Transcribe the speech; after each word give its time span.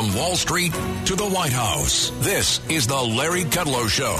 From 0.00 0.14
Wall 0.14 0.34
Street 0.34 0.72
to 1.04 1.14
the 1.14 1.28
White 1.28 1.52
House, 1.52 2.10
this 2.20 2.66
is 2.70 2.86
the 2.86 2.96
Larry 2.96 3.44
Kudlow 3.44 3.86
Show. 3.86 4.16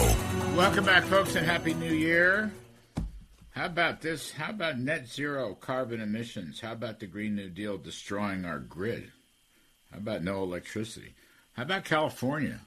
Welcome 0.55 0.85
back, 0.85 1.05
folks, 1.05 1.37
and 1.37 1.47
Happy 1.47 1.73
New 1.73 1.95
Year. 1.95 2.53
How 3.53 3.65
about 3.65 4.03
this? 4.03 4.31
How 4.31 4.51
about 4.51 4.79
net 4.79 5.09
zero 5.09 5.55
carbon 5.55 6.03
emissions? 6.03 6.61
How 6.61 6.73
about 6.73 7.01
the 7.01 7.07
Green 7.07 7.35
New 7.35 7.49
Deal 7.49 7.79
destroying 7.79 8.45
our 8.45 8.59
grid? 8.59 9.11
How 9.91 9.97
about 9.97 10.23
no 10.23 10.43
electricity? 10.43 11.15
How 11.55 11.63
about 11.63 11.87
California? 11.87 12.61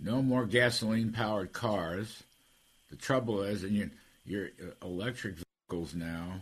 No 0.00 0.20
more 0.20 0.44
gasoline 0.44 1.12
powered 1.12 1.52
cars. 1.52 2.24
The 2.90 2.96
trouble 2.96 3.42
is, 3.42 3.62
and 3.62 3.76
your, 3.76 3.90
your 4.26 4.48
electric 4.82 5.36
vehicles 5.68 5.94
now, 5.94 6.40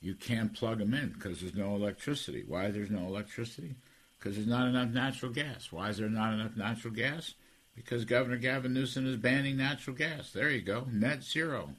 you 0.00 0.16
can't 0.16 0.52
plug 0.52 0.78
them 0.78 0.94
in 0.94 1.10
because 1.10 1.40
there's 1.40 1.54
no 1.54 1.76
electricity. 1.76 2.42
Why 2.44 2.72
there's 2.72 2.90
no 2.90 3.06
electricity? 3.06 3.76
Because 4.24 4.36
there's 4.36 4.48
not 4.48 4.68
enough 4.68 4.88
natural 4.88 5.30
gas. 5.30 5.70
Why 5.70 5.90
is 5.90 5.98
there 5.98 6.08
not 6.08 6.32
enough 6.32 6.56
natural 6.56 6.94
gas? 6.94 7.34
Because 7.76 8.06
Governor 8.06 8.38
Gavin 8.38 8.72
Newsom 8.72 9.06
is 9.06 9.16
banning 9.16 9.58
natural 9.58 9.94
gas. 9.94 10.30
There 10.30 10.48
you 10.48 10.62
go. 10.62 10.86
Net 10.90 11.22
zero. 11.22 11.74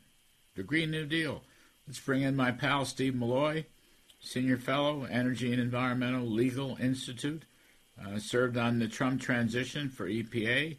The 0.54 0.62
Green 0.62 0.92
New 0.92 1.08
Deal. 1.08 1.42
Let's 1.88 2.00
bring 2.00 2.22
in 2.22 2.36
my 2.36 2.52
pal 2.52 2.86
Steve 2.86 3.14
Milloy, 3.14 3.66
Senior 4.20 4.58
Fellow, 4.58 5.06
Energy 5.06 5.52
and 5.54 5.60
Environmental 5.60 6.24
Legal 6.24 6.78
Institute. 6.80 7.46
Uh, 8.00 8.20
served 8.20 8.58
on 8.58 8.78
the 8.78 8.88
Trump 8.88 9.22
transition 9.22 9.90
for 9.90 10.08
EPA. 10.08 10.78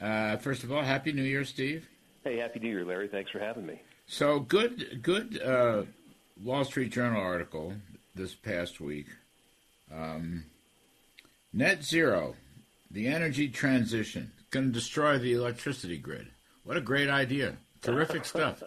Uh, 0.00 0.36
first 0.36 0.62
of 0.62 0.70
all, 0.70 0.82
Happy 0.82 1.10
New 1.10 1.24
Year, 1.24 1.44
Steve. 1.44 1.88
Hey, 2.22 2.36
Happy 2.36 2.60
New 2.60 2.68
Year, 2.68 2.84
Larry. 2.84 3.08
Thanks 3.08 3.32
for 3.32 3.40
having 3.40 3.66
me. 3.66 3.82
So 4.06 4.38
good, 4.38 5.00
good 5.02 5.42
uh, 5.42 5.82
Wall 6.40 6.64
Street 6.64 6.92
Journal 6.92 7.20
article 7.20 7.74
this 8.14 8.36
past 8.36 8.80
week. 8.80 9.06
Um, 9.92 10.44
net 11.52 11.84
zero, 11.84 12.34
the 12.90 13.06
energy 13.06 13.48
transition, 13.48 14.32
going 14.50 14.66
to 14.66 14.72
destroy 14.72 15.18
the 15.18 15.32
electricity 15.32 15.98
grid. 15.98 16.28
What 16.64 16.76
a 16.76 16.80
great 16.82 17.08
idea! 17.08 17.56
Terrific 17.82 18.24
stuff. 18.24 18.62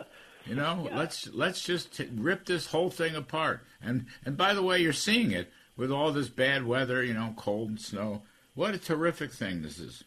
You 0.46 0.56
know, 0.56 0.88
yeah. 0.90 0.98
let's 0.98 1.30
let's 1.34 1.64
just 1.64 1.96
t- 1.98 2.10
rip 2.14 2.46
this 2.46 2.68
whole 2.68 2.90
thing 2.90 3.16
apart. 3.16 3.62
And 3.82 4.06
and 4.26 4.38
by 4.38 4.54
the 4.54 4.64
way, 4.64 4.80
you're 4.80 4.94
seeing 4.94 5.32
it 5.32 5.52
with 5.78 5.92
all 5.92 6.12
this 6.12 6.30
bad 6.30 6.66
weather. 6.66 7.04
You 7.04 7.14
know, 7.14 7.34
cold 7.38 7.70
and 7.70 7.82
snow. 7.82 8.24
What 8.54 8.74
a 8.74 8.78
terrific 8.78 9.32
thing 9.32 9.62
this 9.62 9.80
is. 9.80 10.04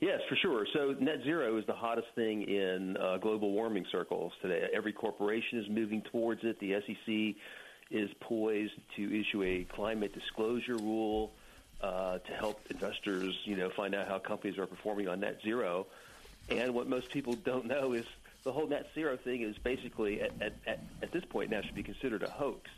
Yes, 0.00 0.20
for 0.28 0.36
sure. 0.36 0.66
So 0.72 0.94
net 1.00 1.22
zero 1.24 1.58
is 1.58 1.66
the 1.66 1.72
hottest 1.72 2.08
thing 2.14 2.42
in 2.42 2.96
uh, 2.96 3.16
global 3.16 3.50
warming 3.50 3.84
circles 3.90 4.32
today. 4.40 4.68
Every 4.74 4.92
corporation 4.92 5.58
is 5.58 5.66
moving 5.68 6.02
towards 6.12 6.40
it. 6.44 6.60
The 6.60 6.74
SEC 6.86 7.34
is 7.90 8.08
poised 8.20 8.74
to 8.96 9.20
issue 9.20 9.42
a 9.42 9.66
climate 9.74 10.14
disclosure 10.14 10.76
rule 10.76 11.32
uh, 11.80 12.18
to 12.18 12.32
help 12.32 12.60
investors, 12.70 13.38
you 13.44 13.56
know, 13.56 13.70
find 13.70 13.94
out 13.94 14.08
how 14.08 14.18
companies 14.18 14.58
are 14.58 14.66
performing 14.66 15.08
on 15.08 15.20
net 15.20 15.40
zero. 15.42 15.86
And 16.48 16.74
what 16.74 16.88
most 16.88 17.10
people 17.10 17.34
don't 17.34 17.66
know 17.66 17.92
is 17.92 18.04
the 18.44 18.52
whole 18.52 18.66
net 18.66 18.88
zero 18.94 19.16
thing 19.16 19.42
is 19.42 19.56
basically 19.58 20.20
at, 20.20 20.32
at, 20.40 20.54
at, 20.66 20.80
at 21.02 21.12
this 21.12 21.24
point 21.24 21.50
now 21.50 21.60
should 21.62 21.74
be 21.74 21.82
considered 21.82 22.22
a 22.22 22.30
hoax. 22.30 22.70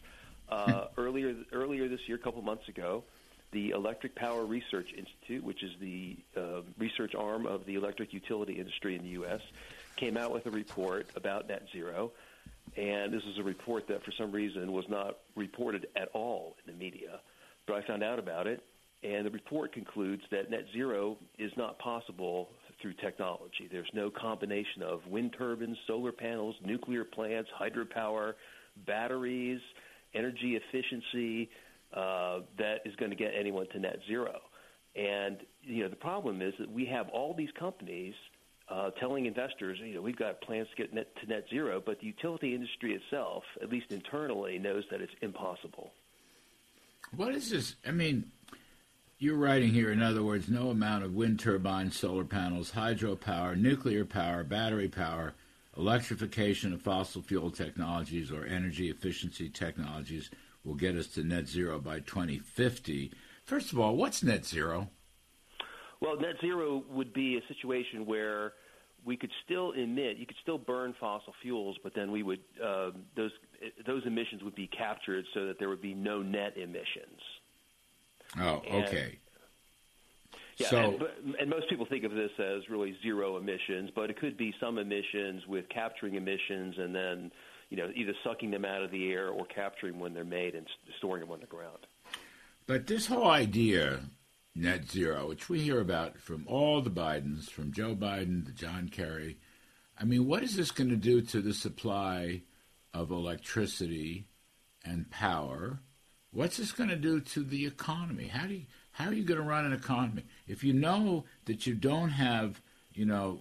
Uh, 0.49 0.87
earlier 0.99 1.37
earlier 1.53 1.87
this 1.89 2.01
year, 2.09 2.17
a 2.17 2.21
couple 2.21 2.43
months 2.43 2.69
ago, 2.69 3.05
the 3.53 3.71
Electric 3.71 4.15
Power 4.15 4.45
Research 4.45 4.93
Institute, 4.97 5.45
which 5.45 5.63
is 5.63 5.71
the 5.81 6.17
uh, 6.37 6.63
research 6.79 7.15
arm 7.15 7.47
of 7.47 7.67
the 7.67 7.75
electric 7.75 8.13
utility 8.13 8.55
industry 8.55 8.97
in 8.97 9.03
the 9.03 9.11
U.S., 9.11 9.41
came 9.97 10.17
out 10.17 10.33
with 10.33 10.47
a 10.47 10.51
report 10.51 11.09
about 11.17 11.49
net 11.49 11.67
zero. 11.73 12.13
And 12.77 13.13
this 13.13 13.25
is 13.25 13.39
a 13.39 13.43
report 13.43 13.89
that, 13.89 14.05
for 14.05 14.13
some 14.13 14.31
reason, 14.31 14.73
was 14.73 14.89
not 14.89 15.19
reported 15.35 15.89
at 15.97 16.09
all 16.13 16.57
in 16.65 16.73
the 16.73 16.79
media. 16.79 17.21
But 17.67 17.77
I 17.77 17.83
found 17.83 18.03
out 18.03 18.19
about 18.19 18.47
it, 18.47 18.65
and 19.03 19.27
the 19.27 19.31
report 19.31 19.73
concludes 19.73 20.23
that 20.31 20.51
net 20.51 20.65
zero 20.73 21.17
is 21.39 21.53
not 21.57 21.79
possible 21.79 22.49
through 22.81 22.95
technology. 22.95 23.69
There's 23.71 23.91
no 23.95 24.11
combination 24.11 24.83
of 24.83 25.07
wind 25.07 25.35
turbines, 25.37 25.77
solar 25.87 26.13
panels, 26.13 26.55
nuclear 26.65 27.05
plants, 27.05 27.49
hydropower, 27.59 28.35
batteries, 28.87 29.61
energy 30.15 30.57
efficiency 30.57 31.51
uh, 31.95 32.41
that 32.59 32.81
is 32.85 32.95
going 32.97 33.11
to 33.11 33.17
get 33.17 33.33
anyone 33.39 33.67
to 33.73 33.79
net 33.79 33.99
zero. 34.07 34.39
And 34.97 35.39
you 35.63 35.83
know 35.83 35.89
the 35.89 35.97
problem 35.97 36.43
is 36.43 36.55
that 36.59 36.71
we 36.71 36.85
have 36.87 37.09
all 37.11 37.35
these 37.35 37.51
companies 37.59 38.15
uh, 38.71 38.91
telling 39.01 39.27
investors, 39.27 39.79
you 39.85 39.95
know, 39.95 40.03
we've 40.03 40.17
got 40.17 40.41
plans 40.43 40.69
to 40.71 40.83
get 40.83 40.95
net, 40.95 41.09
to 41.21 41.27
net 41.27 41.45
zero, 41.51 41.83
but 41.85 41.99
the 42.01 42.07
utility 42.07 42.55
industry 42.55 42.95
itself, 42.95 43.43
at 43.61 43.69
least 43.69 43.91
internally, 43.91 44.59
knows 44.59 44.85
that 44.91 45.01
it's 45.01 45.13
impossible. 45.23 45.91
What 47.17 47.35
is 47.35 47.51
this? 47.51 47.75
I 47.85 47.91
mean, 47.91 48.31
you're 49.21 49.37
writing 49.37 49.69
here, 49.69 49.93
in 49.93 50.03
other 50.03 50.23
words, 50.23 50.49
no 50.49 50.71
amount 50.71 51.05
of 51.05 51.15
wind 51.15 51.39
turbines, 51.39 51.95
solar 51.95 52.25
panels, 52.25 52.73
hydropower, 52.73 53.55
nuclear 53.55 54.07
power, 54.07 54.43
battery 54.43 54.89
power, 54.89 55.35
electrification 55.77 56.73
of 56.73 56.81
fossil 56.81 57.21
fuel 57.21 57.51
technologies, 57.51 58.33
or 58.33 58.47
energy 58.47 58.89
efficiency 58.89 59.51
technologies 59.51 60.31
will 60.65 60.75
get 60.75 60.97
us 60.97 61.07
to 61.09 61.23
net 61.23 61.47
zero 61.47 61.79
by 61.79 62.01
2050. 62.01 63.13
First 63.45 63.73
of 63.73 63.79
all, 63.79 63.95
what's 63.95 64.23
net 64.23 64.47
zero? 64.47 64.89
Well, 66.01 66.19
net 66.19 66.37
zero 66.41 66.83
would 66.89 67.13
be 67.13 67.37
a 67.37 67.47
situation 67.47 68.07
where 68.07 68.55
we 69.05 69.19
could 69.19 69.31
still 69.45 69.73
emit, 69.73 70.17
you 70.17 70.27
could 70.27 70.37
still 70.43 70.59
burn 70.59 70.95
fossil 70.99 71.35
fuels, 71.43 71.77
but 71.83 71.95
then 71.95 72.11
we 72.11 72.23
would 72.23 72.41
uh, 72.63 72.91
those 73.17 73.33
those 73.87 74.03
emissions 74.07 74.43
would 74.43 74.55
be 74.55 74.67
captured 74.67 75.27
so 75.35 75.47
that 75.47 75.59
there 75.59 75.69
would 75.69 75.83
be 75.83 75.93
no 75.93 76.23
net 76.23 76.57
emissions. 76.57 77.21
Oh, 78.39 78.63
okay. 78.71 79.19
yeah, 80.57 80.69
so, 80.69 80.99
and, 81.25 81.35
and, 81.41 81.51
most 81.51 81.69
people 81.69 81.87
think 81.87 82.05
of 82.05 82.13
this 82.13 82.31
as 82.39 82.69
really 82.69 82.97
zero 83.03 83.37
emissions, 83.37 83.91
but 83.95 84.09
it 84.09 84.19
could 84.21 84.37
be 84.37 84.55
some 84.61 84.79
emissions 84.79 85.47
with 85.49 85.69
capturing 85.69 86.15
emissions 86.15 86.77
and 86.79 86.95
then 86.95 87.33
you 87.71 87.77
know, 87.77 87.89
either 87.95 88.13
sucking 88.25 88.51
them 88.51 88.65
out 88.65 88.83
of 88.83 88.91
the 88.91 89.11
air 89.13 89.29
or 89.29 89.47
capturing 89.47 89.99
when 89.99 90.13
they're 90.13 90.25
made 90.25 90.55
and 90.55 90.67
storing 90.99 91.23
them 91.23 91.31
on 91.31 91.41
the 91.41 91.47
ground. 91.47 91.87
But 92.67 92.89
this 92.89 93.07
whole 93.07 93.31
idea, 93.31 94.01
net 94.55 94.91
zero, 94.91 95.29
which 95.29 95.49
we 95.49 95.61
hear 95.61 95.81
about 95.81 96.19
from 96.19 96.45
all 96.47 96.83
the 96.83 96.91
Bidens, 96.91 97.49
from 97.49 97.73
Joe 97.73 97.95
Biden 97.95 98.45
to 98.45 98.53
John 98.53 98.89
Kerry, 98.89 99.39
I 99.99 100.05
mean, 100.05 100.27
what 100.27 100.43
is 100.43 100.57
this 100.57 100.73
going 100.73 100.91
to 100.91 100.97
do 100.97 101.21
to 101.23 101.41
the 101.41 101.55
supply 101.55 102.43
of 102.93 103.11
electricity 103.11 104.27
and 104.85 105.09
power? 105.11 105.81
What's 106.33 106.59
this 106.59 106.73
going 106.73 106.91
to 106.91 106.97
do 106.97 107.21
to 107.21 107.43
the 107.43 107.67
economy? 107.67 108.29
How 108.29 108.47
do 108.47 108.55
you, 108.55 108.67
how 108.93 109.09
are 109.09 109.13
you 109.13 109.25
going 109.25 109.41
to 109.41 109.47
run 109.47 109.65
an 109.65 109.73
economy 109.73 110.25
if 110.47 110.63
you 110.63 110.73
know 110.73 111.25
that 111.47 111.67
you 111.67 111.75
don't 111.75 112.11
have, 112.11 112.61
you 112.95 113.05
know, 113.05 113.41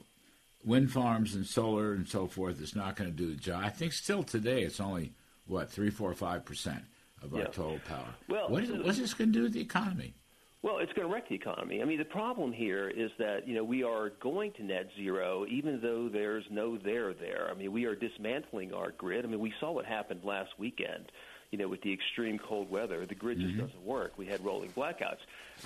wind 0.64 0.92
farms 0.92 1.36
and 1.36 1.46
solar 1.46 1.94
and 1.94 2.08
so 2.08 2.28
forth 2.28 2.62
It's 2.62 2.76
not 2.76 2.96
going 2.96 3.10
to 3.10 3.16
do 3.16 3.30
the 3.30 3.40
job. 3.40 3.64
I 3.64 3.70
think 3.70 3.94
still 3.94 4.24
today 4.24 4.64
it's 4.64 4.80
only 4.80 5.14
what 5.46 5.72
three, 5.72 5.90
four, 5.90 6.14
five 6.14 6.46
percent 6.46 6.84
of 7.22 7.34
our 7.34 7.42
yeah. 7.42 7.46
total 7.48 7.80
power. 7.88 8.16
Well, 8.28 8.50
what 8.50 8.64
is, 8.64 8.72
what's 8.72 8.98
this 8.98 9.14
going 9.14 9.32
to 9.34 9.40
do 9.40 9.48
to 9.48 9.54
the 9.54 9.62
economy? 9.62 10.14
Well, 10.62 10.80
it's 10.80 10.92
going 10.92 11.08
to 11.08 11.14
wreck 11.14 11.30
the 11.30 11.36
economy. 11.36 11.82
I 11.82 11.86
mean, 11.86 12.00
the 12.00 12.06
problem 12.06 12.52
here 12.52 12.90
is 12.90 13.12
that 13.18 13.48
you 13.48 13.56
know 13.56 13.64
we 13.64 13.84
are 13.84 14.10
going 14.22 14.52
to 14.54 14.64
net 14.64 14.90
zero, 14.98 15.46
even 15.50 15.80
though 15.82 16.10
there's 16.10 16.44
no 16.50 16.78
there 16.78 17.14
there. 17.14 17.48
I 17.50 17.54
mean, 17.54 17.72
we 17.72 17.86
are 17.86 17.96
dismantling 17.96 18.74
our 18.74 18.92
grid. 18.92 19.24
I 19.24 19.30
mean, 19.30 19.40
we 19.40 19.54
saw 19.60 19.72
what 19.72 19.86
happened 19.86 20.26
last 20.26 20.52
weekend 20.58 21.12
you 21.52 21.58
know, 21.58 21.68
with 21.68 21.82
the 21.82 21.92
extreme 21.92 22.38
cold 22.38 22.70
weather, 22.70 23.06
the 23.06 23.16
grid 23.16 23.40
just 23.40 23.52
mm-hmm. 23.52 23.62
doesn't 23.62 23.84
work. 23.84 24.14
We 24.18 24.28
had 24.28 24.44
rolling 24.46 24.70
blackouts. 24.72 25.18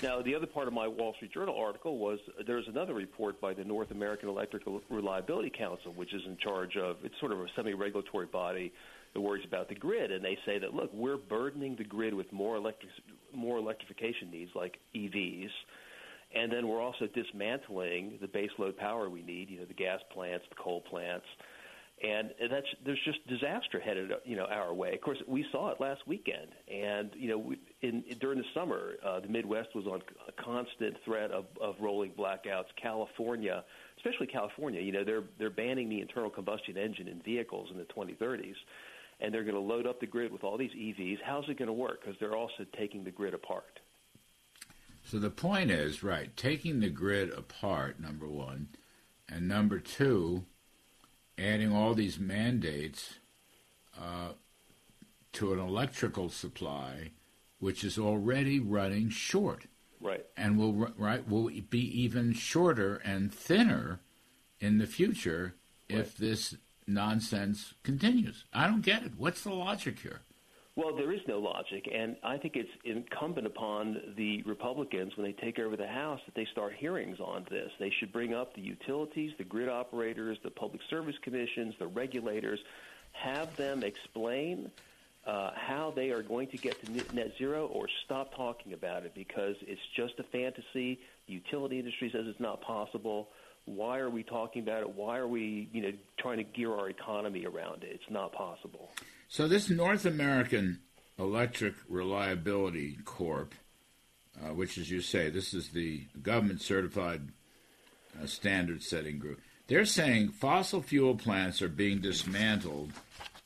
Now, 0.01 0.21
the 0.21 0.33
other 0.33 0.45
part 0.45 0.67
of 0.67 0.73
my 0.73 0.87
Wall 0.87 1.13
Street 1.15 1.33
Journal 1.33 1.57
article 1.59 1.97
was 1.97 2.19
there's 2.47 2.67
another 2.67 2.93
report 2.93 3.41
by 3.41 3.53
the 3.53 3.65
North 3.65 3.91
American 3.91 4.29
Electrical 4.29 4.81
Reliability 4.89 5.49
Council, 5.49 5.91
which 5.93 6.13
is 6.13 6.21
in 6.25 6.37
charge 6.37 6.77
of 6.77 6.97
it's 7.03 7.19
sort 7.19 7.33
of 7.33 7.41
a 7.41 7.47
semi-regulatory 7.55 8.27
body 8.27 8.71
that 9.13 9.21
worries 9.21 9.45
about 9.45 9.69
the 9.69 9.75
grid, 9.75 10.11
and 10.11 10.23
they 10.23 10.37
say 10.45 10.59
that 10.59 10.73
look, 10.73 10.91
we're 10.93 11.17
burdening 11.17 11.75
the 11.75 11.83
grid 11.83 12.13
with 12.13 12.31
more 12.31 12.55
electric 12.55 12.91
more 13.33 13.57
electrification 13.57 14.31
needs 14.31 14.51
like 14.55 14.79
EVs. 14.95 15.49
And 16.35 16.51
then 16.51 16.67
we're 16.67 16.81
also 16.81 17.05
dismantling 17.13 18.17
the 18.19 18.27
base 18.27 18.49
load 18.57 18.75
power 18.75 19.07
we 19.07 19.21
need, 19.21 19.51
you 19.51 19.59
know, 19.59 19.65
the 19.65 19.73
gas 19.75 19.99
plants, 20.11 20.43
the 20.49 20.55
coal 20.55 20.81
plants, 20.81 21.27
and 22.01 22.31
that's 22.49 22.67
there's 22.85 22.99
just 23.05 23.25
disaster 23.27 23.79
headed 23.79 24.11
you 24.25 24.35
know 24.35 24.45
our 24.45 24.73
way. 24.73 24.93
Of 24.93 25.01
course, 25.01 25.19
we 25.27 25.45
saw 25.51 25.69
it 25.69 25.79
last 25.79 26.01
weekend, 26.05 26.49
and 26.67 27.11
you 27.15 27.29
know 27.29 27.37
we, 27.37 27.59
in, 27.81 28.03
during 28.19 28.39
the 28.39 28.45
summer, 28.53 28.95
uh, 29.05 29.19
the 29.19 29.29
Midwest 29.29 29.69
was 29.73 29.85
on 29.85 30.01
a 30.27 30.31
constant 30.43 30.97
threat 31.05 31.31
of, 31.31 31.45
of 31.61 31.75
rolling 31.79 32.11
blackouts. 32.11 32.65
California, 32.81 33.63
especially 33.97 34.27
California, 34.27 34.81
you 34.81 34.91
know 34.91 35.03
they're 35.03 35.23
they're 35.37 35.49
banning 35.49 35.87
the 35.87 36.01
internal 36.01 36.29
combustion 36.29 36.77
engine 36.77 37.07
in 37.07 37.21
vehicles 37.21 37.69
in 37.71 37.77
the 37.77 37.85
2030s, 37.85 38.55
and 39.19 39.33
they're 39.33 39.43
going 39.43 39.55
to 39.55 39.61
load 39.61 39.87
up 39.87 39.99
the 39.99 40.07
grid 40.07 40.31
with 40.31 40.43
all 40.43 40.57
these 40.57 40.71
EVs. 40.71 41.19
How's 41.23 41.47
it 41.49 41.57
going 41.57 41.67
to 41.67 41.73
work? 41.73 42.01
Because 42.01 42.19
they're 42.19 42.35
also 42.35 42.65
taking 42.77 43.03
the 43.03 43.11
grid 43.11 43.33
apart. 43.33 43.79
So 45.05 45.19
the 45.19 45.29
point 45.29 45.69
is, 45.69 46.03
right, 46.03 46.35
taking 46.35 46.79
the 46.79 46.89
grid 46.89 47.29
apart, 47.31 47.99
number 47.99 48.27
one, 48.27 48.69
and 49.27 49.47
number 49.47 49.79
two 49.79 50.45
adding 51.37 51.73
all 51.73 51.93
these 51.93 52.19
mandates 52.19 53.15
uh, 53.99 54.33
to 55.33 55.53
an 55.53 55.59
electrical 55.59 56.29
supply 56.29 57.11
which 57.63 57.85
is 57.85 57.97
already 57.97 58.59
running 58.59 59.07
short. 59.07 59.67
Right. 60.01 60.25
And 60.35 60.57
will 60.57 60.73
right 60.97 61.25
will 61.25 61.49
be 61.69 62.01
even 62.01 62.33
shorter 62.33 62.97
and 62.97 63.33
thinner 63.33 64.01
in 64.59 64.79
the 64.79 64.85
future 64.85 65.55
right. 65.89 65.99
if 65.99 66.17
this 66.17 66.57
nonsense 66.87 67.73
continues. 67.83 68.45
I 68.53 68.67
don't 68.67 68.81
get 68.81 69.03
it. 69.03 69.11
What's 69.17 69.43
the 69.43 69.53
logic 69.53 69.99
here? 69.99 70.21
Well, 70.75 70.95
there 70.95 71.11
is 71.11 71.21
no 71.27 71.37
logic, 71.37 71.87
and 71.93 72.15
I 72.23 72.37
think 72.37 72.55
it's 72.55 72.69
incumbent 72.83 73.45
upon 73.45 74.15
the 74.17 74.41
Republicans 74.41 75.15
when 75.15 75.23
they 75.23 75.33
take 75.33 75.59
over 75.59 75.77
the 75.77 75.87
House 75.87 76.19
that 76.25 76.33
they 76.33 76.45
start 76.51 76.73
hearings 76.73 77.19
on 77.19 77.45
this. 77.51 77.71
They 77.79 77.91
should 77.99 78.11
bring 78.11 78.33
up 78.33 78.55
the 78.55 78.61
utilities, 78.61 79.33
the 79.37 79.43
grid 79.43 79.69
operators, 79.69 80.39
the 80.43 80.49
public 80.49 80.81
service 80.89 81.15
commissions, 81.21 81.75
the 81.77 81.85
regulators, 81.85 82.59
have 83.11 83.55
them 83.55 83.83
explain 83.83 84.71
uh, 85.25 85.51
how 85.55 85.93
they 85.95 86.09
are 86.09 86.21
going 86.21 86.47
to 86.49 86.57
get 86.57 86.83
to 86.83 86.91
net 87.15 87.31
zero 87.37 87.67
or 87.67 87.87
stop 88.05 88.35
talking 88.35 88.73
about 88.73 89.03
it 89.03 89.13
because 89.15 89.55
it's 89.61 89.81
just 89.95 90.19
a 90.19 90.23
fantasy. 90.23 90.99
The 91.27 91.33
utility 91.33 91.79
industry 91.79 92.09
says 92.11 92.25
it's 92.27 92.39
not 92.39 92.61
possible. 92.61 93.29
Why 93.65 93.99
are 93.99 94.09
we 94.09 94.23
talking 94.23 94.61
about 94.61 94.81
it? 94.81 94.89
Why 94.89 95.17
are 95.17 95.27
we, 95.27 95.69
you 95.71 95.81
know, 95.81 95.93
trying 96.19 96.37
to 96.37 96.43
gear 96.43 96.73
our 96.73 96.89
economy 96.89 97.45
around 97.45 97.83
it? 97.83 97.91
It's 97.93 98.11
not 98.11 98.33
possible. 98.33 98.91
So 99.29 99.47
this 99.47 99.69
North 99.69 100.05
American 100.05 100.81
Electric 101.17 101.75
Reliability 101.87 102.97
Corp, 103.05 103.53
uh, 104.43 104.53
which, 104.53 104.77
as 104.77 104.91
you 104.91 104.99
say, 104.99 105.29
this 105.29 105.53
is 105.53 105.69
the 105.69 106.05
government 106.21 106.61
certified 106.61 107.29
uh, 108.21 108.25
standard 108.25 108.83
setting 108.83 109.19
group. 109.19 109.39
They're 109.67 109.85
saying 109.85 110.29
fossil 110.29 110.81
fuel 110.81 111.15
plants 111.15 111.61
are 111.61 111.69
being 111.69 112.01
dismantled 112.01 112.91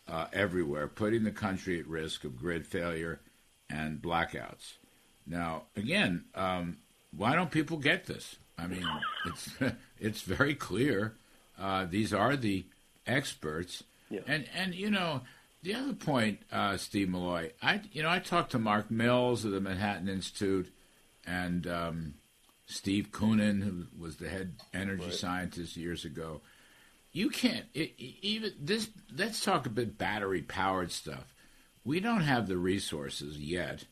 uh, 0.08 0.28
everywhere, 0.34 0.88
putting 0.88 1.24
the 1.24 1.32
country 1.32 1.80
at 1.80 1.88
risk 1.88 2.24
of 2.24 2.38
grid 2.38 2.66
failure 2.66 3.20
and 3.70 4.02
blackouts. 4.02 4.78
Now, 5.26 5.64
again, 5.76 6.26
um, 6.36 6.78
why 7.16 7.36
don't 7.36 7.52
people 7.52 7.78
get 7.78 8.06
this? 8.06 8.38
I 8.58 8.68
mean, 8.68 8.88
it's 9.26 9.50
it's 10.00 10.22
very 10.22 10.56
clear. 10.56 11.16
Uh, 11.60 11.86
these 11.86 12.14
are 12.14 12.36
the 12.36 12.66
experts, 13.06 13.84
yeah. 14.10 14.22
and 14.28 14.46
and 14.56 14.74
you 14.74 14.90
know 14.90 15.22
the 15.64 15.74
other 15.74 15.94
point, 15.94 16.40
uh, 16.52 16.78
Steve 16.78 17.10
Milloy. 17.10 17.52
I 17.62 17.82
you 17.92 18.04
know 18.04 18.10
I 18.10 18.20
talked 18.20 18.52
to 18.52 18.60
Mark 18.60 18.90
Mills 18.90 19.46
of 19.46 19.52
the 19.52 19.62
Manhattan 19.62 20.08
Institute 20.08 20.72
and 21.26 21.68
um, 21.68 22.14
Steve 22.66 23.10
Koonin, 23.12 23.62
who 23.64 23.88
was 24.00 24.18
the 24.18 24.30
head 24.30 24.56
energy 24.74 25.06
right. 25.06 25.14
scientist 25.14 25.76
years 25.76 26.06
ago. 26.06 26.42
You 27.18 27.32
can't 27.32 27.66
it, 27.74 27.96
even 27.98 28.54
this. 28.62 28.90
Let's 29.12 29.44
talk 29.44 29.66
a 29.66 29.72
bit 29.72 29.98
battery 29.98 30.44
powered 30.44 30.92
stuff. 30.92 31.34
We 31.84 32.00
don't 32.00 32.22
have 32.22 32.48
the 32.48 32.58
resources 32.58 33.40
yet, 33.40 33.86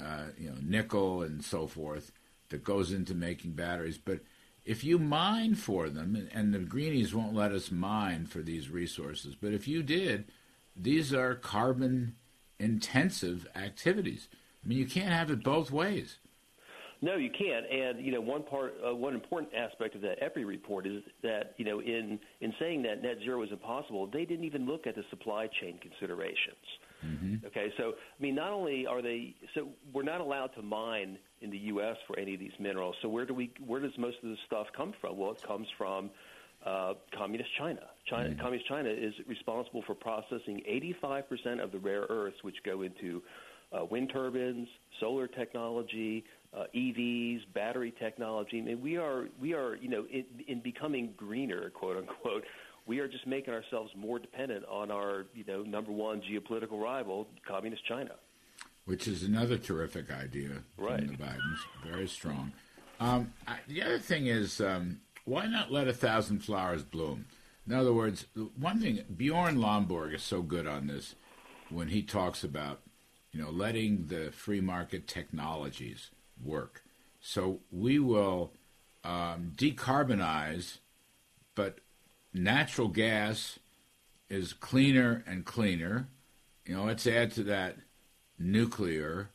uh, 0.00 0.30
you 0.36 0.48
know, 0.48 0.56
nickel 0.60 1.22
and 1.22 1.44
so 1.44 1.68
forth 1.68 2.10
that 2.48 2.64
goes 2.64 2.90
into 2.90 3.14
making 3.14 3.52
batteries. 3.52 3.98
But 3.98 4.18
if 4.64 4.82
you 4.82 4.98
mine 4.98 5.54
for 5.54 5.88
them, 5.88 6.28
and 6.34 6.52
the 6.52 6.58
greenies 6.58 7.14
won't 7.14 7.36
let 7.36 7.52
us 7.52 7.70
mine 7.70 8.26
for 8.26 8.40
these 8.40 8.68
resources, 8.68 9.36
but 9.40 9.52
if 9.52 9.68
you 9.68 9.84
did, 9.84 10.24
these 10.74 11.14
are 11.14 11.36
carbon 11.36 12.16
intensive 12.58 13.46
activities. 13.54 14.26
I 14.64 14.66
mean, 14.66 14.78
you 14.78 14.86
can't 14.86 15.12
have 15.12 15.30
it 15.30 15.44
both 15.44 15.70
ways. 15.70 16.18
No, 17.02 17.16
you 17.16 17.30
can't. 17.30 17.66
And 17.70 18.04
you 18.04 18.12
know, 18.12 18.20
one 18.20 18.42
part, 18.42 18.74
uh, 18.86 18.94
one 18.94 19.14
important 19.14 19.52
aspect 19.54 19.94
of 19.94 20.00
that 20.02 20.20
EPRI 20.22 20.46
report 20.46 20.86
is 20.86 21.02
that 21.22 21.54
you 21.56 21.64
know, 21.64 21.80
in 21.80 22.18
in 22.40 22.54
saying 22.58 22.82
that 22.82 23.02
net 23.02 23.18
zero 23.22 23.42
is 23.42 23.50
impossible, 23.52 24.06
they 24.06 24.24
didn't 24.24 24.44
even 24.44 24.66
look 24.66 24.86
at 24.86 24.94
the 24.94 25.04
supply 25.10 25.48
chain 25.60 25.78
considerations. 25.78 26.56
Mm-hmm. 27.04 27.46
Okay, 27.46 27.72
so 27.76 27.92
I 28.18 28.22
mean, 28.22 28.34
not 28.34 28.52
only 28.52 28.86
are 28.86 29.02
they, 29.02 29.34
so 29.54 29.68
we're 29.92 30.02
not 30.02 30.20
allowed 30.20 30.48
to 30.56 30.62
mine 30.62 31.18
in 31.42 31.50
the 31.50 31.58
U.S. 31.58 31.96
for 32.06 32.18
any 32.18 32.34
of 32.34 32.40
these 32.40 32.52
minerals. 32.58 32.96
So 33.02 33.08
where 33.08 33.26
do 33.26 33.34
we, 33.34 33.52
where 33.64 33.80
does 33.80 33.92
most 33.98 34.16
of 34.22 34.30
this 34.30 34.38
stuff 34.46 34.66
come 34.74 34.94
from? 35.00 35.18
Well, 35.18 35.32
it 35.32 35.42
comes 35.46 35.66
from 35.76 36.10
uh, 36.64 36.94
communist 37.16 37.50
China. 37.58 37.80
China 38.08 38.30
mm-hmm. 38.30 38.40
Communist 38.40 38.68
China 38.68 38.88
is 38.88 39.14
responsible 39.26 39.82
for 39.86 39.94
processing 39.94 40.62
85% 41.02 41.62
of 41.62 41.72
the 41.72 41.78
rare 41.78 42.06
earths 42.08 42.42
which 42.42 42.56
go 42.64 42.82
into 42.82 43.22
uh, 43.72 43.84
wind 43.84 44.10
turbines, 44.12 44.68
solar 45.00 45.26
technology, 45.26 46.24
uh, 46.56 46.64
EVs, 46.74 47.40
battery 47.54 47.92
technology. 47.98 48.60
I 48.60 48.62
mean, 48.62 48.80
we 48.80 48.96
are 48.96 49.28
we 49.40 49.54
are 49.54 49.76
you 49.76 49.88
know 49.88 50.06
in, 50.10 50.24
in 50.46 50.60
becoming 50.60 51.12
greener, 51.16 51.70
quote 51.70 51.96
unquote. 51.96 52.44
We 52.86 53.00
are 53.00 53.08
just 53.08 53.26
making 53.26 53.52
ourselves 53.52 53.90
more 53.96 54.18
dependent 54.18 54.64
on 54.70 54.90
our 54.90 55.26
you 55.34 55.44
know 55.44 55.62
number 55.62 55.92
one 55.92 56.22
geopolitical 56.22 56.80
rival, 56.80 57.26
communist 57.46 57.84
China. 57.86 58.12
Which 58.84 59.08
is 59.08 59.24
another 59.24 59.58
terrific 59.58 60.12
idea 60.12 60.62
right. 60.78 60.98
from 60.98 61.08
the 61.08 61.14
Bidens, 61.14 61.58
very 61.84 62.06
strong. 62.06 62.52
Um, 63.00 63.32
I, 63.46 63.58
the 63.66 63.82
other 63.82 63.98
thing 63.98 64.28
is, 64.28 64.60
um, 64.60 65.00
why 65.24 65.46
not 65.46 65.72
let 65.72 65.88
a 65.88 65.92
thousand 65.92 66.44
flowers 66.44 66.84
bloom? 66.84 67.26
In 67.66 67.74
other 67.74 67.92
words, 67.92 68.26
one 68.56 68.80
thing 68.80 69.02
Bjorn 69.14 69.56
Lomborg 69.56 70.14
is 70.14 70.22
so 70.22 70.40
good 70.40 70.68
on 70.68 70.86
this 70.86 71.16
when 71.68 71.88
he 71.88 72.02
talks 72.02 72.44
about, 72.44 72.80
you 73.36 73.42
know, 73.42 73.50
letting 73.50 74.06
the 74.06 74.30
free 74.32 74.62
market 74.62 75.06
technologies 75.06 76.10
work. 76.42 76.82
So 77.20 77.60
we 77.70 77.98
will 77.98 78.52
um, 79.04 79.52
decarbonize, 79.54 80.78
but 81.54 81.80
natural 82.32 82.88
gas 82.88 83.58
is 84.30 84.54
cleaner 84.54 85.22
and 85.26 85.44
cleaner. 85.44 86.08
You 86.64 86.76
know, 86.76 86.84
let's 86.84 87.06
add 87.06 87.30
to 87.32 87.42
that 87.42 87.76
nuclear. 88.38 89.28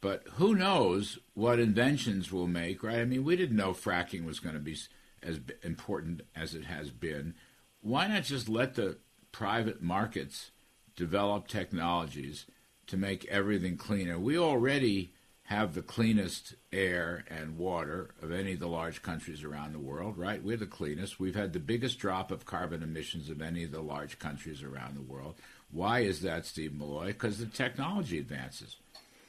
But 0.00 0.22
who 0.34 0.54
knows 0.54 1.18
what 1.34 1.58
inventions 1.58 2.32
we'll 2.32 2.46
make, 2.46 2.82
right? 2.82 3.00
I 3.00 3.04
mean, 3.04 3.22
we 3.22 3.36
didn't 3.36 3.56
know 3.56 3.72
fracking 3.72 4.24
was 4.24 4.40
going 4.40 4.54
to 4.54 4.60
be 4.60 4.78
as 5.22 5.40
important 5.62 6.22
as 6.34 6.54
it 6.54 6.64
has 6.64 6.90
been, 6.90 7.34
why 7.82 8.06
not 8.06 8.22
just 8.22 8.48
let 8.48 8.76
the 8.76 8.96
private 9.30 9.82
markets 9.82 10.52
develop 10.94 11.48
technologies 11.48 12.46
to 12.88 12.96
make 12.96 13.24
everything 13.26 13.76
cleaner? 13.76 14.18
We 14.18 14.38
already 14.38 15.12
have 15.44 15.74
the 15.74 15.82
cleanest 15.82 16.54
air 16.72 17.24
and 17.28 17.56
water 17.56 18.10
of 18.20 18.32
any 18.32 18.54
of 18.54 18.58
the 18.58 18.66
large 18.66 19.00
countries 19.02 19.44
around 19.44 19.72
the 19.72 19.78
world, 19.78 20.18
right? 20.18 20.42
We're 20.42 20.56
the 20.56 20.66
cleanest. 20.66 21.20
We've 21.20 21.36
had 21.36 21.52
the 21.52 21.60
biggest 21.60 22.00
drop 22.00 22.32
of 22.32 22.44
carbon 22.44 22.82
emissions 22.82 23.30
of 23.30 23.40
any 23.40 23.62
of 23.62 23.70
the 23.70 23.80
large 23.80 24.18
countries 24.18 24.62
around 24.62 24.96
the 24.96 25.02
world. 25.02 25.36
Why 25.70 26.00
is 26.00 26.22
that, 26.22 26.46
Steve 26.46 26.72
Milloy? 26.72 27.08
Because 27.08 27.38
the 27.38 27.46
technology 27.46 28.18
advances. 28.18 28.76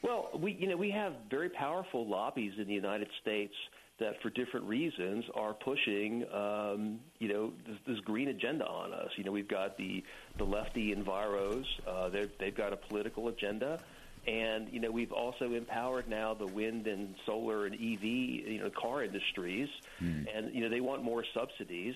Well, 0.02 0.30
we 0.34 0.54
you 0.54 0.68
know 0.68 0.78
we 0.78 0.92
have 0.92 1.14
very 1.30 1.50
powerful 1.50 2.08
lobbies 2.08 2.54
in 2.58 2.68
the 2.68 2.74
United 2.74 3.10
States 3.22 3.54
that 4.00 4.22
for 4.22 4.30
different 4.30 4.68
reasons 4.68 5.26
are 5.34 5.54
pushing, 5.54 6.24
um, 6.32 7.00
you 7.20 7.28
know, 7.28 7.54
this, 7.68 7.78
this, 7.88 8.00
green 8.02 8.28
agenda 8.28 8.66
on 8.66 8.94
us. 8.94 9.10
You 9.16 9.24
know, 9.24 9.32
we've 9.32 9.48
got 9.48 9.78
the 9.78 10.04
the 10.38 10.44
lefty 10.44 10.94
enviros; 10.94 11.66
uh, 11.88 12.10
they've 12.10 12.56
got 12.56 12.74
a 12.74 12.78
political 12.78 13.28
agenda, 13.30 13.80
and 14.28 14.70
you 14.72 14.80
know, 14.80 14.92
we've 14.92 15.12
also 15.12 15.54
empowered 15.54 16.08
now 16.08 16.34
the 16.34 16.46
wind 16.46 16.86
and 16.86 17.16
solar 17.26 17.66
and 17.66 17.74
EV, 17.76 18.04
you 18.04 18.60
know, 18.60 18.70
car 18.70 19.04
industries, 19.04 19.70
mm. 20.02 20.28
and 20.34 20.54
you 20.54 20.62
know, 20.62 20.70
they 20.70 20.82
want 20.82 21.04
more 21.04 21.24
subsidies, 21.34 21.96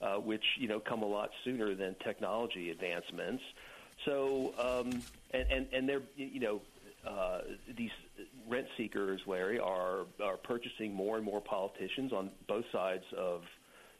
uh, 0.00 0.14
which 0.14 0.44
you 0.58 0.68
know 0.68 0.80
come 0.80 1.02
a 1.02 1.06
lot 1.06 1.30
sooner 1.44 1.74
than 1.74 1.94
technology 2.04 2.70
advancements. 2.70 3.42
So, 4.04 4.54
um, 4.58 5.02
and 5.32 5.50
and 5.50 5.66
and 5.72 5.88
they're 5.88 6.02
you 6.16 6.40
know 6.40 6.60
uh, 7.06 7.40
these 7.76 7.90
rent 8.48 8.66
seekers, 8.76 9.20
Larry, 9.26 9.58
are 9.58 10.06
are 10.22 10.36
purchasing 10.36 10.94
more 10.94 11.16
and 11.16 11.24
more 11.24 11.40
politicians 11.40 12.12
on 12.12 12.30
both 12.48 12.64
sides 12.72 13.04
of 13.16 13.42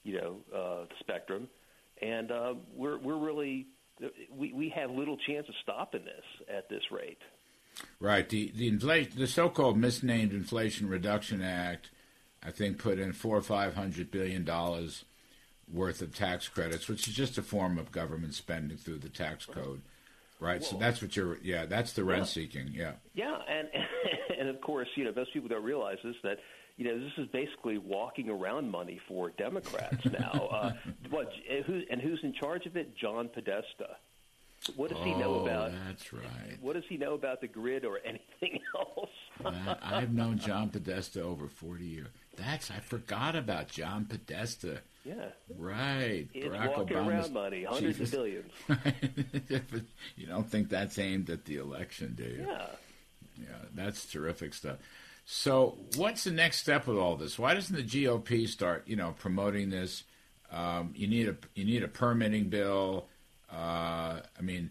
you 0.02 0.16
know 0.16 0.36
uh, 0.54 0.84
the 0.84 0.94
spectrum, 1.00 1.48
and 2.02 2.30
uh, 2.30 2.54
we're 2.74 2.98
we're 2.98 3.18
really 3.18 3.66
we 4.30 4.52
we 4.52 4.68
have 4.70 4.90
little 4.90 5.16
chance 5.26 5.48
of 5.48 5.54
stopping 5.62 6.04
this 6.04 6.24
at 6.54 6.68
this 6.68 6.82
rate. 6.90 7.18
Right. 8.00 8.28
The 8.28 8.52
the 8.54 8.68
inflation, 8.68 9.12
the 9.16 9.26
so-called 9.26 9.76
misnamed 9.76 10.32
Inflation 10.32 10.88
Reduction 10.88 11.42
Act, 11.42 11.90
I 12.42 12.50
think 12.50 12.78
put 12.78 12.98
in 12.98 13.12
four 13.12 13.36
or 13.36 13.42
five 13.42 13.74
hundred 13.74 14.10
billion 14.10 14.44
dollars 14.44 15.04
worth 15.72 16.02
of 16.02 16.14
tax 16.14 16.48
credits, 16.48 16.88
which 16.88 17.08
is 17.08 17.14
just 17.14 17.38
a 17.38 17.42
form 17.42 17.78
of 17.78 17.90
government 17.90 18.34
spending 18.34 18.76
through 18.76 18.98
the 18.98 19.08
tax 19.08 19.46
code, 19.46 19.80
right? 20.40 20.62
so 20.62 20.76
that's 20.76 21.02
what 21.02 21.16
you're. 21.16 21.38
Yeah, 21.42 21.66
that's 21.66 21.92
the 21.92 22.04
rent 22.04 22.26
seeking. 22.26 22.70
Yeah. 22.72 22.92
Yeah, 23.14 23.36
and 23.48 23.68
and 24.38 24.48
of 24.48 24.60
course, 24.60 24.88
you 24.96 25.04
know, 25.04 25.12
most 25.14 25.32
people 25.32 25.48
don't 25.48 25.64
realize 25.64 25.98
this 26.04 26.16
that 26.22 26.38
you 26.76 26.84
know 26.84 26.98
this 26.98 27.12
is 27.18 27.28
basically 27.28 27.78
walking 27.78 28.28
around 28.28 28.70
money 28.70 29.00
for 29.08 29.30
Democrats 29.30 30.04
now. 30.18 30.48
uh, 30.50 30.72
what 31.10 31.32
who 31.66 31.82
and 31.90 32.00
who's 32.00 32.20
in 32.22 32.32
charge 32.32 32.66
of 32.66 32.76
it? 32.76 32.96
John 32.96 33.28
Podesta. 33.28 33.96
What 34.76 34.88
does 34.88 34.98
oh, 35.00 35.04
he 35.04 35.14
know 35.14 35.34
oh, 35.34 35.44
about? 35.44 35.72
That's 35.86 36.12
right. 36.12 36.56
What 36.60 36.72
does 36.72 36.84
he 36.88 36.96
know 36.96 37.12
about 37.12 37.42
the 37.42 37.48
grid 37.48 37.84
or 37.84 37.98
anything 37.98 38.60
else? 38.78 39.10
I've 39.82 40.12
known 40.12 40.38
John 40.38 40.70
Podesta 40.70 41.22
over 41.22 41.48
forty 41.48 41.84
years. 41.84 42.08
That's 42.36 42.70
I 42.70 42.80
forgot 42.80 43.36
about 43.36 43.68
John 43.68 44.06
Podesta. 44.06 44.80
Yeah. 45.04 45.26
Right. 45.56 46.28
It's 46.32 46.46
Barack 46.46 46.76
walking 46.76 46.96
Obama's 46.96 47.08
around 47.08 47.32
money, 47.32 47.64
hundreds 47.64 48.00
of 48.00 48.10
billions. 48.10 48.52
you 50.16 50.26
don't 50.26 50.48
think 50.48 50.70
that's 50.70 50.98
aimed 50.98 51.28
at 51.30 51.44
the 51.44 51.56
election, 51.56 52.14
do 52.16 52.24
you? 52.24 52.46
Yeah. 52.48 52.66
Yeah, 53.36 53.56
that's 53.74 54.06
terrific 54.06 54.54
stuff. 54.54 54.76
So, 55.26 55.78
what's 55.96 56.24
the 56.24 56.30
next 56.30 56.58
step 56.58 56.86
with 56.86 56.98
all 56.98 57.16
this? 57.16 57.38
Why 57.38 57.54
doesn't 57.54 57.74
the 57.74 57.82
GOP 57.82 58.46
start, 58.48 58.84
you 58.86 58.96
know, 58.96 59.14
promoting 59.18 59.70
this? 59.70 60.04
Um, 60.52 60.92
you 60.94 61.06
need 61.06 61.28
a 61.28 61.36
you 61.54 61.64
need 61.64 61.82
a 61.82 61.88
permitting 61.88 62.48
bill. 62.48 63.06
Uh, 63.50 64.20
I 64.38 64.42
mean, 64.42 64.70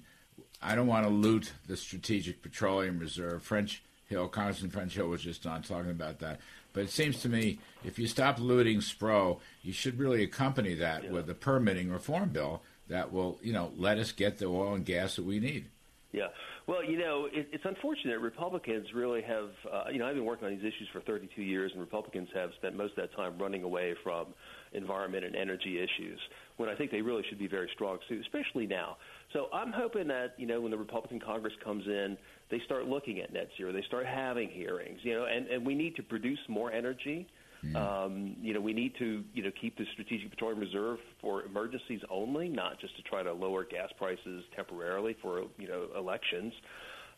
I 0.62 0.76
don't 0.76 0.88
want 0.88 1.06
to 1.06 1.12
loot 1.12 1.52
the 1.68 1.76
Strategic 1.76 2.42
Petroleum 2.42 3.00
Reserve. 3.00 3.44
French 3.44 3.84
Hill, 4.06 4.28
Congressman 4.28 4.72
French 4.72 4.94
Hill 4.94 5.08
was 5.08 5.22
just 5.22 5.46
on 5.46 5.62
talking 5.64 5.92
about 5.92 6.20
that. 6.20 6.40
But 6.74 6.84
it 6.84 6.90
seems 6.90 7.22
to 7.22 7.30
me 7.30 7.60
if 7.84 8.00
you 8.00 8.08
stop 8.08 8.40
looting 8.40 8.80
Spro, 8.80 9.40
you 9.62 9.74
should 9.74 10.00
really 10.00 10.24
accompany 10.24 10.74
that 10.76 11.06
yeah. 11.06 11.12
with 11.12 11.30
a 11.30 11.36
permitting 11.36 11.92
reform 11.92 12.30
bill 12.30 12.62
that 12.88 13.14
will, 13.14 13.40
you 13.42 13.54
know, 13.54 13.72
let 13.78 13.98
us 13.98 14.12
get 14.12 14.40
the 14.40 14.46
oil 14.46 14.74
and 14.74 14.86
gas 14.86 15.16
that 15.16 15.26
we 15.26 15.40
need. 15.40 15.70
Yeah. 16.12 16.28
Well, 16.68 16.84
you 16.84 16.98
know, 16.98 17.28
it, 17.32 17.50
it's 17.52 17.66
unfortunate. 17.66 18.20
Republicans 18.20 18.88
really 18.94 19.22
have, 19.24 19.50
uh, 19.72 19.86
you 19.92 19.98
know, 19.98 20.08
I've 20.08 20.16
been 20.16 20.26
working 20.26 20.46
on 20.48 20.54
these 20.54 20.64
issues 20.64 20.88
for 20.94 21.02
32 21.02 21.42
years, 21.42 21.72
and 21.74 21.82
Republicans 21.82 22.30
have 22.34 22.52
spent 22.58 22.78
most 22.78 22.92
of 22.92 22.98
that 22.98 23.16
time 23.16 23.38
running 23.38 23.64
away 23.64 23.96
from 24.04 24.28
environment 24.74 25.26
and 25.26 25.36
energy 25.36 25.80
issues 25.80 26.20
when 26.58 26.70
I 26.70 26.76
think 26.76 26.92
they 26.92 27.02
really 27.02 27.24
should 27.28 27.40
be 27.40 27.48
very 27.48 27.70
strong 27.74 27.98
especially 28.22 28.68
now. 28.68 28.98
So 29.34 29.48
I'm 29.52 29.72
hoping 29.72 30.08
that, 30.08 30.36
you 30.38 30.46
know, 30.46 30.62
when 30.62 30.72
the 30.72 30.78
Republican 30.78 31.20
Congress 31.20 31.54
comes 31.64 31.86
in, 31.88 32.18
they 32.54 32.64
start 32.66 32.86
looking 32.86 33.20
at 33.20 33.34
net 33.34 33.50
zero. 33.58 33.72
They 33.74 33.82
start 33.88 34.06
having 34.06 34.48
hearings, 34.48 35.00
you 35.02 35.16
know, 35.16 35.26
and, 35.26 35.48
and 35.48 35.66
we 35.66 35.74
need 35.74 35.96
to 35.96 36.04
produce 36.04 36.38
more 36.48 36.72
energy. 36.72 37.28
Mm. 37.66 37.76
Um, 37.76 38.36
you 38.42 38.54
know, 38.54 38.62
we 38.62 38.74
need 38.74 38.94
to, 39.00 39.24
you 39.34 39.42
know, 39.42 39.52
keep 39.60 39.76
the 39.76 39.86
Strategic 39.94 40.30
Petroleum 40.30 40.60
Reserve 40.60 41.00
for 41.20 41.44
emergencies 41.44 42.02
only, 42.12 42.50
not 42.50 42.80
just 42.80 42.96
to 42.98 43.02
try 43.02 43.24
to 43.24 43.34
lower 43.34 43.64
gas 43.64 43.90
prices 43.98 44.44
temporarily 44.56 45.16
for, 45.20 45.46
you 45.58 45.68
know, 45.68 45.88
elections. 45.98 46.54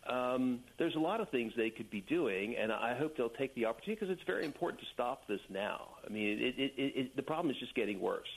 Um, 0.10 0.60
there's 0.77 0.96
a 0.96 1.00
lot 1.00 1.20
of 1.20 1.30
things 1.30 1.51
they 1.58 1.72
could 1.72 1.89
be 1.89 2.01
doing, 2.01 2.56
and 2.56 2.72
I 2.72 2.96
hope 2.96 3.18
they'll 3.18 3.27
take 3.27 3.54
the 3.56 3.65
opportunity 3.65 4.00
because 4.00 4.13
it's 4.15 4.25
very 4.25 4.46
important 4.46 4.80
to 4.82 4.88
stop 4.94 5.27
this 5.27 5.42
now. 5.50 5.96
I 6.06 6.13
mean, 6.13 6.39
it, 6.39 6.54
it, 6.58 6.74
it, 6.77 6.94
it, 6.96 7.15
the 7.15 7.24
problem 7.24 7.51
is 7.51 7.60
just 7.60 7.75
getting 7.75 8.00
worse. 8.00 8.30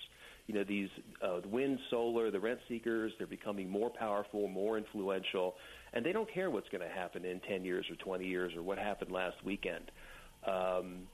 You 0.49 0.55
know, 0.55 0.65
these 0.65 0.89
uh, 1.23 1.41
wind, 1.47 1.79
solar, 1.91 2.31
the 2.31 2.41
rent 2.41 2.59
seekers, 2.69 3.13
they're 3.19 3.27
becoming 3.27 3.69
more 3.69 3.91
powerful, 3.91 4.49
more 4.49 4.79
influential, 4.79 5.55
and 5.93 6.05
they 6.05 6.13
don't 6.13 6.29
care 6.33 6.51
what's 6.51 6.69
going 6.71 6.81
to 6.81 6.89
happen 6.89 7.25
in 7.25 7.39
10 7.41 7.67
years 7.67 7.87
or 7.91 7.97
20 7.97 8.27
years 8.27 8.57
or 8.57 8.63
what 8.63 8.79
happened 8.79 9.13
last 9.13 9.37
weekend. 9.45 9.91
Um, 10.47 11.07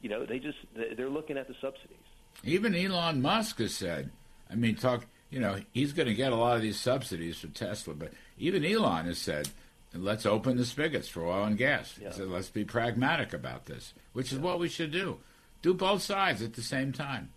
you 0.00 0.08
know, 0.08 0.26
they 0.26 0.40
just 0.40 0.58
they're 0.74 1.08
looking 1.08 1.38
at 1.38 1.46
the 1.46 1.54
subsidies. 1.60 1.96
Even 2.42 2.74
Elon 2.74 3.22
Musk 3.22 3.58
has 3.58 3.74
said, 3.74 4.10
I 4.50 4.56
mean, 4.56 4.74
talk. 4.74 5.06
You 5.30 5.38
know, 5.38 5.60
he's 5.70 5.92
going 5.92 6.08
to 6.08 6.14
get 6.14 6.32
a 6.32 6.36
lot 6.36 6.56
of 6.56 6.62
these 6.62 6.80
subsidies 6.80 7.38
for 7.38 7.46
Tesla, 7.46 7.94
but 7.94 8.12
even 8.36 8.64
Elon 8.64 9.06
has 9.06 9.18
said, 9.18 9.48
let's 9.94 10.26
open 10.26 10.56
the 10.56 10.64
spigots 10.64 11.06
for 11.06 11.24
oil 11.24 11.44
and 11.44 11.56
gas. 11.56 11.96
Yeah. 12.00 12.08
He 12.08 12.14
said, 12.14 12.26
let's 12.26 12.50
be 12.50 12.64
pragmatic 12.64 13.32
about 13.32 13.66
this, 13.66 13.94
which 14.12 14.32
is 14.32 14.38
yeah. 14.38 14.44
what 14.44 14.58
we 14.58 14.68
should 14.68 14.90
do. 14.90 15.18
Do 15.62 15.72
both 15.72 16.02
sides 16.02 16.42
at 16.42 16.54
the 16.54 16.62
same 16.62 16.92
time. 16.92 17.30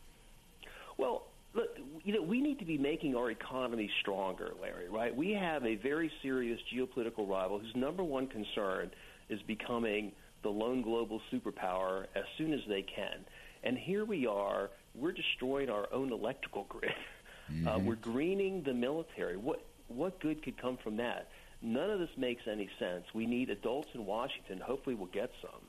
You 2.04 2.14
know, 2.14 2.22
we 2.22 2.42
need 2.42 2.60
to 2.60 2.66
be 2.66 2.78
making 2.78 3.16
our 3.16 3.32
economy 3.32 3.90
stronger, 4.02 4.52
Larry. 4.62 4.90
Right? 4.90 5.16
We 5.16 5.32
have 5.32 5.66
a 5.66 5.76
very 5.76 6.12
serious 6.22 6.60
geopolitical 6.74 7.28
rival 7.28 7.60
whose 7.60 7.76
number 7.76 8.04
one 8.04 8.28
concern 8.28 8.92
is 9.30 9.42
becoming 9.44 10.12
the 10.44 10.50
lone 10.50 10.82
global 10.82 11.22
superpower 11.32 12.06
as 12.16 12.24
soon 12.38 12.54
as 12.54 12.60
they 12.68 12.82
can. 12.82 13.26
And 13.64 13.78
here 13.78 14.04
we 14.06 14.28
are, 14.28 14.70
we're 14.94 15.14
destroying 15.14 15.70
our 15.70 15.88
own 15.92 16.12
electrical 16.12 16.66
grid. 16.70 16.92
Uh, 17.44 17.52
mm-hmm. 17.52 17.68
Uh, 17.68 17.80
we're 17.80 17.96
greening 17.96 18.64
the 18.64 18.74
military. 18.74 19.36
What 19.36 19.66
what 19.90 20.18
good 20.22 20.42
could 20.42 20.58
come 20.58 20.78
from 20.82 20.96
that? 20.96 21.28
None 21.62 21.90
of 21.90 22.00
this 22.00 22.10
makes 22.16 22.44
any 22.50 22.70
sense. 22.80 23.04
We 23.14 23.26
need 23.26 23.50
adults 23.50 23.90
in 23.94 24.06
Washington. 24.06 24.60
Hopefully, 24.60 24.96
we'll 24.96 25.08
get 25.08 25.30
some. 25.42 25.62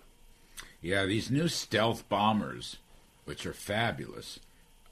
Yeah, 0.81 1.05
these 1.05 1.33
new 1.33 1.49
stealth 1.49 2.09
bombers, 2.09 2.77
which 3.25 3.45
are 3.45 3.53
fabulous, 3.53 4.39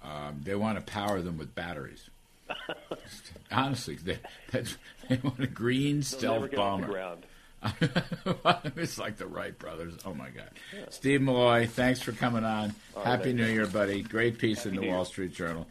um, 0.03 0.41
they 0.43 0.55
want 0.55 0.79
to 0.79 0.93
power 0.93 1.21
them 1.21 1.39
with 1.39 1.55
batteries. 1.55 2.09
Honestly, 3.53 3.97
they, 3.97 4.19
they 4.51 5.21
want 5.23 5.41
a 5.41 5.47
green 5.47 6.03
stealth 6.03 6.51
bomber. 6.53 7.17
it's 8.77 8.99
like 8.99 9.17
the 9.17 9.27
Wright 9.27 9.57
brothers. 9.57 9.95
Oh 10.05 10.15
my 10.15 10.31
God, 10.31 10.51
yeah. 10.77 10.87
Steve 10.91 11.21
Milloy, 11.21 11.69
thanks 11.69 12.01
for 12.01 12.13
coming 12.13 12.45
on. 12.45 12.75
All 12.97 13.05
Happy 13.05 13.27
right, 13.27 13.37
New 13.37 13.47
Year, 13.47 13.67
buddy. 13.67 14.03
Great 14.03 14.39
piece 14.39 14.65
Happy 14.65 14.77
in 14.77 14.83
the 14.83 14.89
Wall 14.89 15.05
Street 15.05 15.33
Journal. 15.33 15.67